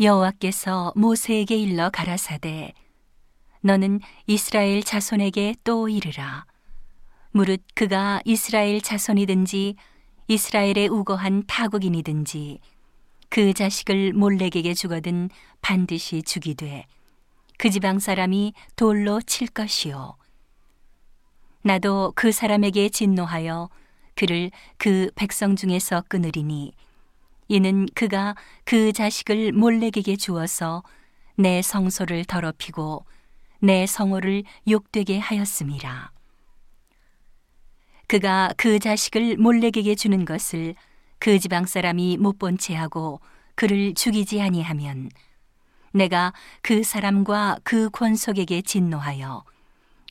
여호와께서 0.00 0.92
모세에게 0.94 1.56
일러 1.56 1.90
가라사대 1.90 2.72
너는 3.62 3.98
이스라엘 4.28 4.84
자손에게 4.84 5.56
또 5.64 5.88
이르라. 5.88 6.46
무릇 7.32 7.60
그가 7.74 8.20
이스라엘 8.24 8.80
자손이든지 8.80 9.74
이스라엘에 10.28 10.86
우거한 10.86 11.42
타국인이든지 11.48 12.60
그 13.28 13.52
자식을 13.52 14.12
몰렉에게 14.12 14.72
주거든 14.74 15.30
반드시 15.62 16.22
죽이되 16.22 16.86
그 17.58 17.68
지방 17.68 17.98
사람이 17.98 18.52
돌로 18.76 19.20
칠 19.22 19.48
것이요. 19.48 20.16
나도 21.62 22.12
그 22.14 22.30
사람에게 22.30 22.88
진노하여 22.90 23.68
그를 24.14 24.52
그 24.76 25.10
백성 25.16 25.56
중에서 25.56 26.04
끊으리니 26.08 26.72
이는 27.48 27.86
그가 27.94 28.34
그 28.64 28.92
자식을 28.92 29.52
몰렉에게 29.52 30.16
주어서 30.16 30.82
내 31.36 31.62
성소를 31.62 32.24
더럽히고 32.26 33.06
내 33.60 33.86
성호를 33.86 34.44
욕되게 34.68 35.18
하였음이라. 35.18 36.10
그가 38.06 38.52
그 38.56 38.78
자식을 38.78 39.36
몰렉에게 39.38 39.94
주는 39.94 40.24
것을 40.24 40.74
그 41.18 41.38
지방 41.38 41.66
사람이 41.66 42.18
못 42.18 42.38
본 42.38 42.56
채하고 42.58 43.20
그를 43.54 43.94
죽이지 43.94 44.40
아니하면 44.40 45.10
내가 45.92 46.32
그 46.62 46.82
사람과 46.84 47.58
그 47.64 47.90
권속에게 47.90 48.62
진노하여 48.62 49.44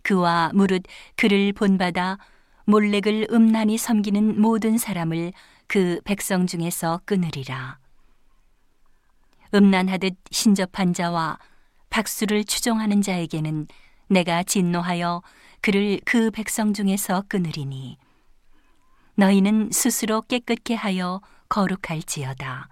그와 0.04 0.52
무릇 0.54 0.84
그를 1.16 1.54
본받아 1.54 2.18
몰렉을 2.66 3.27
음란히 3.32 3.77
섬기는 3.77 4.41
모든 4.41 4.77
사람을 4.77 5.32
그 5.67 5.99
백성 6.05 6.48
중에서 6.48 7.02
끊으리라. 7.05 7.77
음란하듯 9.53 10.16
신접한 10.31 10.93
자와 10.93 11.40
박수를 11.90 12.43
추종하는 12.45 13.01
자에게는 13.01 13.68
내가 14.07 14.43
진노하여 14.43 15.21
그를 15.62 15.99
그 16.05 16.32
백성 16.32 16.74
중에서 16.74 17.24
끊으리니 17.27 17.98
너희는 19.15 19.71
스스로 19.71 20.21
깨끗게 20.21 20.76
하여 20.76 21.21
거룩할지어다. 21.49 22.70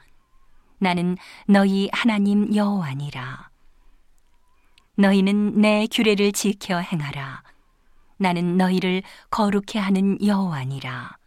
나는 0.77 1.17
너희 1.47 1.89
하나님 1.91 2.53
여호와니라. 2.55 3.49
너희는 4.97 5.59
내 5.59 5.87
규례를 5.91 6.31
지켜 6.31 6.77
행하라. 6.77 7.43
나는 8.17 8.57
너희를 8.57 9.02
거룩해 9.31 9.80
하는 9.80 10.17
여호와니라. 10.25 11.17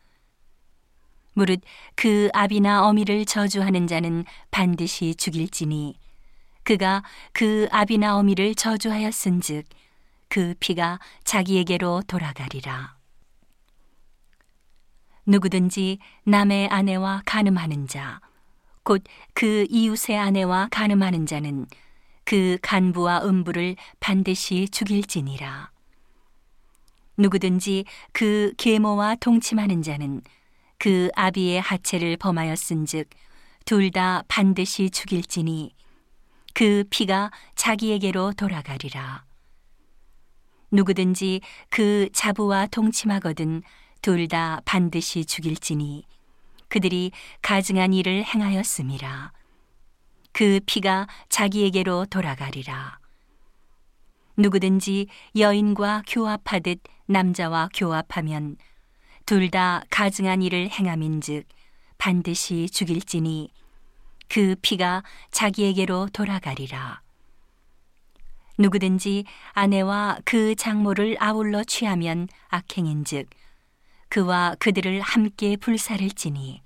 무릇 1.39 1.61
그 1.95 2.29
아비나 2.35 2.85
어미를 2.89 3.25
저주하는 3.25 3.87
자는 3.87 4.25
반드시 4.51 5.15
죽일지니 5.15 5.95
그가 6.65 7.05
그 7.33 7.69
아비나 7.71 8.17
어미를 8.19 8.57
저주하였은즉 8.57 9.65
그 10.29 10.55
피가 10.59 10.99
자기에게로 11.23 12.03
돌아가리라. 12.09 12.97
누구든지 15.27 15.99
남의 16.25 16.67
아내와 16.69 17.23
간음하는 17.25 17.87
자, 17.87 18.21
곧 18.83 19.05
그 19.33 19.65
이웃의 19.71 20.19
아내와 20.19 20.69
간음하는 20.73 21.27
자는 21.27 21.67
그 22.25 22.59
간부와 22.63 23.23
음부를 23.23 23.77
반드시 24.01 24.69
죽일지니라. 24.71 25.71
누구든지 27.17 27.85
그 28.11 28.53
계모와 28.57 29.15
동침하는 29.17 29.83
자는 29.83 30.21
그 30.79 31.11
아비의 31.15 31.61
하체를 31.61 32.17
범하였은즉 32.17 33.09
둘 33.65 33.91
다 33.91 34.23
반드시 34.29 34.91
죽일지니 34.91 35.75
그 36.55 36.85
피가 36.91 37.31
자기에게로 37.55 38.33
돌아가리라. 38.33 39.25
누구든지 40.71 41.41
그 41.69 42.09
자부와 42.13 42.67
동침하거든 42.67 43.63
둘 44.03 44.29
다 44.29 44.61
반드시 44.65 45.25
죽일지니 45.25 46.05
그들이 46.69 47.11
가증한 47.43 47.93
일을 47.93 48.25
행하였음이라. 48.25 49.33
그 50.33 50.61
피가 50.65 51.09
자기에게로 51.29 52.07
돌아가리라. 52.07 52.99
누구든지 54.37 55.09
여인과 55.37 56.05
교합하듯 56.07 56.81
남자와 57.07 57.71
교합하면 57.75 58.57
둘 59.29 59.51
다 59.51 59.83
가증한 59.91 60.41
일을 60.41 60.71
행함인즉 60.71 61.47
반드시 61.99 62.67
죽일지니 62.71 63.53
그 64.27 64.57
피가 64.63 65.03
자기에게로 65.31 66.09
돌아가리라. 66.15 67.03
누구든지 68.57 69.27
아내와 69.53 70.21
그 70.25 70.55
장모를 70.55 71.19
아울러 71.21 71.63
취하면 71.63 72.27
악행인즉 72.49 73.29
그와 74.09 74.57
그들을 74.61 74.99
함께 75.03 75.59
불사를지니 75.59 76.63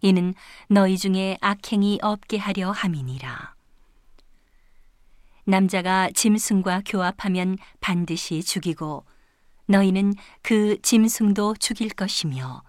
이는 0.00 0.34
너희 0.66 0.98
중에 0.98 1.38
악행이 1.40 2.00
없게 2.02 2.36
하려 2.36 2.72
함이니라. 2.72 3.54
남자가 5.44 6.10
짐승과 6.12 6.82
교합하면 6.84 7.58
반드시 7.78 8.42
죽이고 8.42 9.04
너희는 9.66 10.14
그 10.42 10.80
짐승도 10.82 11.56
죽일 11.58 11.90
것이며 11.90 12.62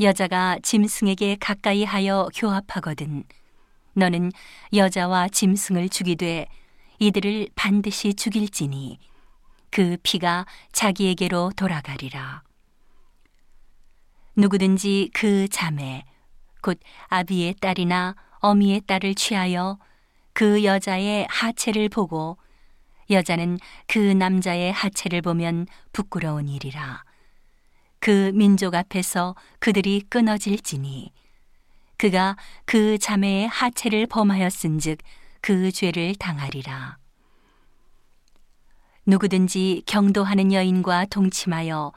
여자가 0.00 0.58
짐승에게 0.62 1.36
가까이 1.40 1.84
하여 1.84 2.28
교합하거든 2.34 3.24
너는 3.94 4.32
여자와 4.72 5.28
짐승을 5.28 5.88
죽이되 5.88 6.46
이들을 6.98 7.48
반드시 7.54 8.14
죽일지니 8.14 8.98
그 9.70 9.96
피가 10.02 10.46
자기에게로 10.72 11.52
돌아가리라. 11.56 12.42
누구든지 14.36 15.10
그 15.12 15.48
자매, 15.48 16.04
곧 16.62 16.78
아비의 17.08 17.54
딸이나 17.60 18.16
어미의 18.40 18.82
딸을 18.82 19.14
취하여 19.14 19.78
그 20.32 20.64
여자의 20.64 21.26
하체를 21.30 21.88
보고 21.88 22.36
여자는 23.10 23.58
그 23.86 23.98
남자의 23.98 24.72
하체를 24.72 25.22
보면 25.22 25.66
부끄러운 25.92 26.48
일이라. 26.48 27.04
그 27.98 28.32
민족 28.34 28.74
앞에서 28.74 29.34
그들이 29.58 30.02
끊어질지니 30.08 31.12
그가 31.96 32.36
그 32.64 32.96
자매의 32.96 33.48
하체를 33.48 34.06
범하였은즉 34.06 34.98
그 35.42 35.70
죄를 35.70 36.14
당하리라. 36.14 36.96
누구든지 39.04 39.82
경도하는 39.86 40.52
여인과 40.52 41.06
동침하여 41.06 41.92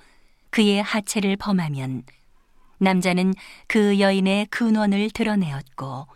그의 0.50 0.82
하체를 0.82 1.38
범하면 1.38 2.04
남자는 2.80 3.34
그 3.68 4.00
여인의 4.00 4.48
근원을 4.48 5.10
드러내었고 5.12 6.08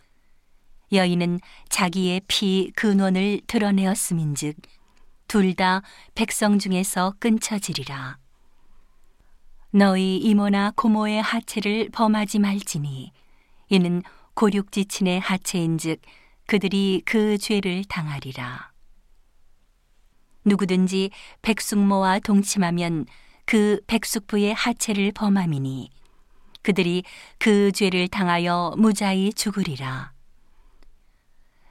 여인은 0.91 1.39
자기의 1.69 2.21
피 2.27 2.71
근원을 2.75 3.41
드러내었음인즉 3.47 4.55
둘 5.27 5.53
다 5.55 5.81
백성 6.15 6.59
중에서 6.59 7.13
끊쳐지리라. 7.19 8.17
너희 9.71 10.17
이모나 10.17 10.71
고모의 10.75 11.21
하체를 11.21 11.89
범하지 11.91 12.39
말지니 12.39 13.11
이는 13.69 14.01
고륙지친의 14.35 15.19
하체인즉 15.19 16.01
그들이 16.45 17.01
그 17.05 17.37
죄를 17.37 17.83
당하리라. 17.85 18.71
누구든지 20.45 21.11
백숙모와 21.41 22.19
동침하면 22.19 23.05
그 23.45 23.81
백숙부의 23.87 24.53
하체를 24.53 25.11
범함이니 25.11 25.89
그들이 26.61 27.03
그 27.37 27.71
죄를 27.73 28.07
당하여 28.07 28.73
무자히 28.77 29.33
죽으리라. 29.33 30.16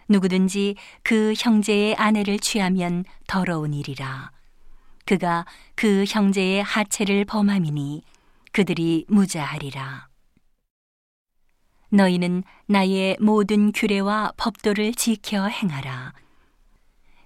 누구든지 0.09 0.77
그 1.03 1.35
형제의 1.37 1.97
아내를 1.97 2.39
취하면 2.39 3.05
더러운 3.27 3.75
일이라. 3.75 4.31
그가 5.05 5.47
그 5.75 6.05
형제의 6.07 6.63
하체를 6.63 7.25
범함이니 7.25 8.03
그들이 8.53 9.05
무자하리라. 9.09 10.09
너희는 11.91 12.43
나의 12.67 13.17
모든 13.21 13.73
규례와 13.73 14.33
법도를 14.37 14.95
지켜 14.95 15.47
행하라. 15.47 16.13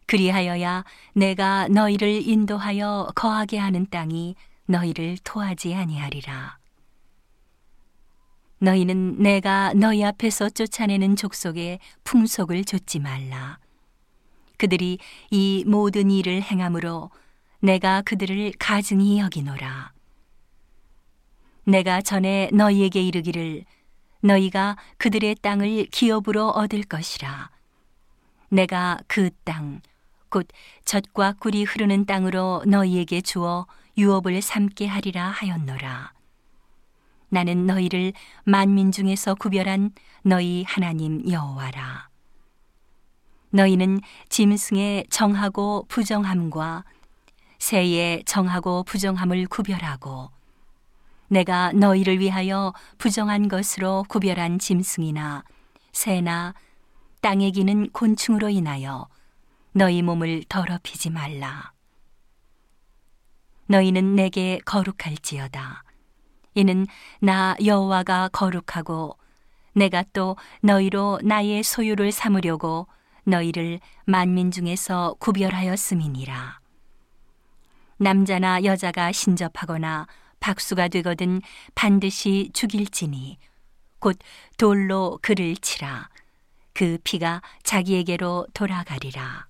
그리하여야 0.06 0.84
내가 1.14 1.68
너희를 1.68 2.26
인도하여 2.28 3.12
거하게 3.14 3.58
하는 3.58 3.86
땅이 3.88 4.34
너희를 4.66 5.16
토하지 5.24 5.74
아니하리라. 5.74 6.59
너희는 8.60 9.22
내가 9.22 9.72
너희 9.74 10.04
앞에서 10.04 10.50
쫓아내는 10.50 11.16
족속의 11.16 11.78
풍속을 12.04 12.64
좇지 12.64 12.98
말라. 12.98 13.58
그들이 14.58 14.98
이 15.30 15.64
모든 15.66 16.10
일을 16.10 16.42
행함으로 16.42 17.10
내가 17.60 18.02
그들을 18.02 18.52
가증히 18.58 19.18
여기노라. 19.18 19.92
내가 21.64 22.02
전에 22.02 22.50
너희에게 22.52 23.00
이르기를 23.00 23.64
너희가 24.22 24.76
그들의 24.98 25.36
땅을 25.36 25.86
기업으로 25.86 26.50
얻을 26.50 26.82
것이라. 26.82 27.50
내가 28.50 28.98
그 29.06 29.30
땅, 29.44 29.80
곧 30.28 30.46
젖과 30.84 31.34
꿀이 31.40 31.64
흐르는 31.64 32.04
땅으로 32.04 32.64
너희에게 32.66 33.22
주어 33.22 33.66
유업을 33.96 34.42
삼게 34.42 34.86
하리라 34.86 35.30
하였노라. 35.30 36.19
나는 37.30 37.66
너희를 37.66 38.12
만민 38.44 38.92
중에서 38.92 39.34
구별한 39.34 39.92
너희 40.22 40.64
하나님 40.66 41.28
여호와라. 41.30 42.08
너희는 43.50 44.00
짐승의 44.28 45.06
정하고 45.10 45.86
부정함과 45.88 46.84
새의 47.58 48.24
정하고 48.24 48.84
부정함을 48.84 49.46
구별하고 49.46 50.30
내가 51.28 51.72
너희를 51.72 52.18
위하여 52.18 52.72
부정한 52.98 53.48
것으로 53.48 54.04
구별한 54.08 54.58
짐승이나 54.58 55.44
새나 55.92 56.54
땅에 57.20 57.50
기는 57.50 57.90
곤충으로 57.90 58.48
인하여 58.48 59.08
너희 59.72 60.02
몸을 60.02 60.44
더럽히지 60.48 61.10
말라. 61.10 61.72
너희는 63.66 64.16
내게 64.16 64.58
거룩할지어다. 64.64 65.84
이는 66.54 66.86
나 67.20 67.56
여호와가 67.64 68.28
거룩하고 68.32 69.16
내가 69.74 70.04
또 70.12 70.36
너희로 70.62 71.20
나의 71.22 71.62
소유를 71.62 72.12
삼으려고 72.12 72.86
너희를 73.24 73.80
만민 74.04 74.50
중에서 74.50 75.14
구별하였음이니라. 75.18 76.60
남자나 77.98 78.64
여자가 78.64 79.12
신접하거나 79.12 80.06
박수가 80.40 80.88
되거든 80.88 81.42
반드시 81.74 82.50
죽일지니 82.54 83.38
곧 83.98 84.18
돌로 84.56 85.18
그를 85.20 85.54
치라 85.56 86.08
그 86.72 86.96
피가 87.04 87.42
자기에게로 87.62 88.46
돌아가리라. 88.54 89.49